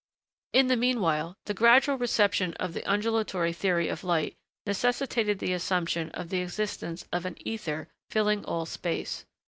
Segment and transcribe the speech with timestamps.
[0.51, 4.35] In the meanwhile, the gradual reception of the undulatory theory of light
[4.65, 9.27] necessitated the assumption of the existence of an 'ether' filling all space.